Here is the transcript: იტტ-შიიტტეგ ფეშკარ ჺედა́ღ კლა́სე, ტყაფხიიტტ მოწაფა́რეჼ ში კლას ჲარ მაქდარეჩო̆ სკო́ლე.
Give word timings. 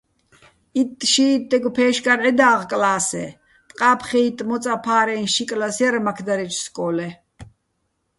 იტტ-შიიტტეგ 0.81 1.63
ფეშკარ 1.75 2.19
ჺედა́ღ 2.25 2.61
კლა́სე, 2.69 3.25
ტყაფხიიტტ 3.69 4.39
მოწაფა́რეჼ 4.49 5.17
ში 5.33 5.43
კლას 5.49 5.77
ჲარ 5.81 5.95
მაქდარეჩო̆ 6.05 6.63
სკო́ლე. 6.65 7.09